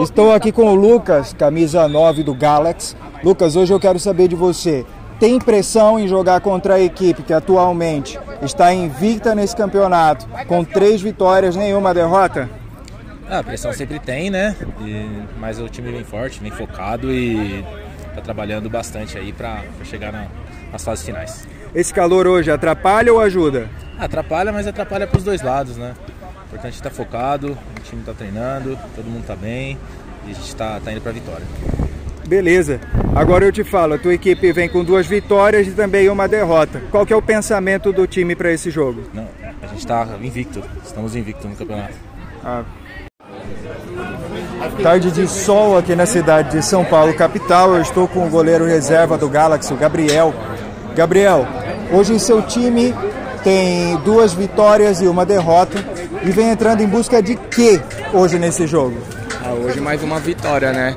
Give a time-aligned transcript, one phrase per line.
[0.00, 2.94] Estou aqui com o Lucas, camisa 9 do Galaxy.
[3.22, 4.86] Lucas, hoje eu quero saber de você.
[5.18, 11.00] Tem impressão em jogar contra a equipe que atualmente está invicta nesse campeonato, com três
[11.00, 12.48] vitórias, nenhuma derrota?
[13.28, 14.54] Ah, a pressão sempre tem, né?
[14.80, 17.64] E, mas o time vem forte, vem focado e
[18.08, 20.26] está trabalhando bastante aí para chegar na,
[20.70, 21.48] nas fases finais.
[21.74, 23.68] Esse calor hoje atrapalha ou ajuda?
[23.98, 25.94] Atrapalha, mas atrapalha para os dois lados, né?
[26.54, 29.76] Importante estar focado, o time está treinando, todo mundo está bem
[30.24, 31.44] e a gente está tá indo para a vitória.
[32.28, 32.80] Beleza.
[33.12, 36.80] Agora eu te falo, a tua equipe vem com duas vitórias e também uma derrota.
[36.92, 39.02] Qual que é o pensamento do time para esse jogo?
[39.12, 39.26] Não,
[39.60, 41.94] a gente está invicto, estamos invictos no campeonato.
[42.44, 42.62] Ah.
[44.80, 47.74] Tarde de sol aqui na cidade de São Paulo, capital.
[47.74, 50.32] Eu estou com o goleiro reserva do Galaxy, o Gabriel.
[50.94, 51.48] Gabriel,
[51.90, 52.94] hoje seu time
[53.42, 57.80] tem duas vitórias e uma derrota e vem entrando em busca de quê
[58.12, 58.96] hoje nesse jogo?
[59.44, 60.96] Ah, hoje mais uma vitória, né?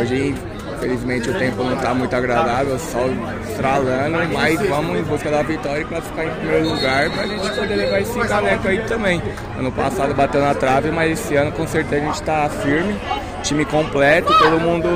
[0.00, 0.34] Hoje,
[0.76, 3.10] infelizmente, o tempo não está muito agradável, sol
[3.48, 7.48] estralando, mas vamos em busca da vitória e classificar em primeiro lugar para a gente
[7.50, 9.22] poder levar esse caneco aí também.
[9.58, 12.94] Ano passado bateu na trave, mas esse ano com certeza a gente está firme,
[13.42, 14.88] time completo, todo mundo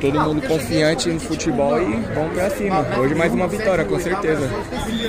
[0.00, 2.86] todo mundo confiante no futebol e vamos pra cima.
[2.98, 4.48] Hoje mais uma vitória, com certeza.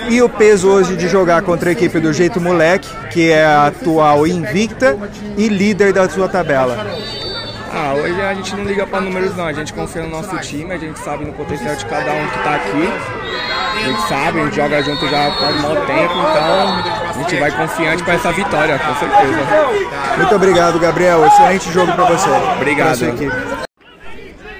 [0.09, 3.67] E o peso hoje de jogar contra a equipe do Jeito Moleque, que é a
[3.67, 4.97] atual invicta
[5.37, 6.85] e líder da sua tabela?
[7.73, 10.73] Ah, hoje a gente não liga para números não, a gente confia no nosso time,
[10.73, 12.89] a gente sabe no potencial de cada um que está aqui.
[13.73, 17.51] A gente sabe, a gente joga junto já há um tempo, então a gente vai
[17.51, 20.17] confiante para essa vitória, com certeza.
[20.17, 21.25] Muito obrigado, Gabriel.
[21.25, 22.29] Excelente jogo para você.
[22.57, 22.99] Obrigado.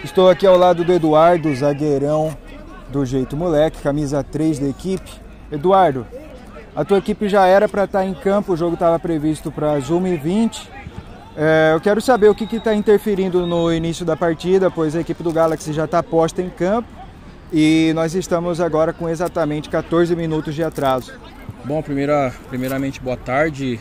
[0.04, 2.36] Estou aqui ao lado do Eduardo, zagueirão
[2.90, 5.12] do Jeito Moleque, camisa 3 da equipe.
[5.52, 6.08] Eduardo,
[6.74, 9.74] a tua equipe já era para estar tá em campo, o jogo estava previsto para
[9.74, 10.81] as 1h20.
[11.44, 15.24] É, eu quero saber o que está interferindo no início da partida, pois a equipe
[15.24, 16.88] do Galaxy já está posta em campo
[17.52, 21.12] e nós estamos agora com exatamente 14 minutos de atraso.
[21.66, 23.80] Bom, primeira, primeiramente, boa tarde.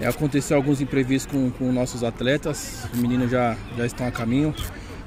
[0.00, 4.54] É, aconteceu alguns imprevistos com, com nossos atletas, os meninos já, já estão a caminho.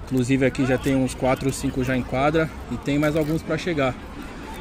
[0.08, 3.42] Inclusive aqui já tem uns 4 ou 5 já em quadra e tem mais alguns
[3.42, 3.96] para chegar.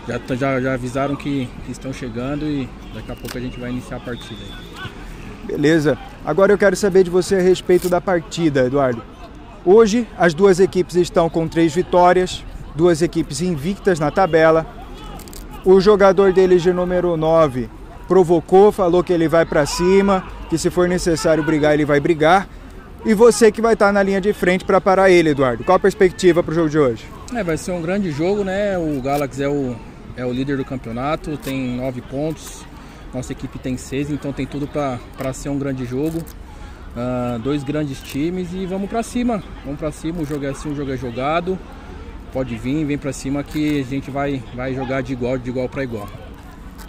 [0.06, 3.70] Já, já, já avisaram que, que, estão chegando e daqui a pouco a gente vai
[3.70, 4.44] iniciar a partida.
[5.46, 5.96] Beleza.
[6.24, 9.02] Agora eu quero saber de você a respeito da partida, Eduardo.
[9.64, 14.66] Hoje as duas equipes estão com três vitórias, duas equipes invictas na tabela.
[15.64, 17.68] O jogador deles de número 9
[18.06, 22.48] provocou, falou que ele vai para cima, que se for necessário brigar, ele vai brigar
[23.06, 25.62] e você que vai estar na linha de frente para parar ele, Eduardo.
[25.62, 27.04] Qual a perspectiva para o jogo de hoje?
[27.32, 28.76] É, vai ser um grande jogo, né?
[28.76, 29.76] O Galaxy é o,
[30.16, 32.64] é o líder do campeonato, tem nove pontos,
[33.16, 36.18] nossa equipe tem seis, então tem tudo para ser um grande jogo.
[36.96, 39.42] Uh, dois grandes times e vamos para cima.
[39.64, 41.58] Vamos para cima, o jogo é assim, o jogo é jogado.
[42.32, 45.68] Pode vir, vem para cima que a gente vai, vai jogar de igual, de igual
[45.68, 46.08] para igual.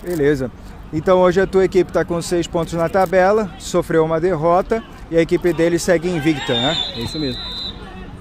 [0.03, 0.51] Beleza.
[0.91, 5.17] Então hoje a tua equipe está com seis pontos na tabela, sofreu uma derrota e
[5.17, 6.75] a equipe dele segue invicta, né?
[6.95, 7.41] É isso mesmo.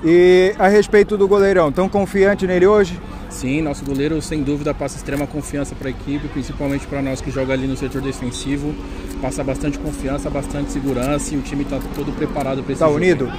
[0.05, 3.01] E a respeito do goleirão, tão confiante nele hoje?
[3.29, 7.31] Sim, nosso goleiro sem dúvida passa extrema confiança para a equipe, principalmente para nós que
[7.31, 8.75] joga ali no setor defensivo.
[9.21, 13.31] Passa bastante confiança, bastante segurança e o time está todo preparado para esse Tá unido?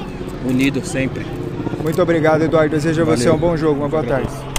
[0.45, 1.25] Unido sempre.
[1.81, 2.75] Muito obrigado, Eduardo.
[2.75, 4.56] Desejo a você um bom jogo, uma boa tarde.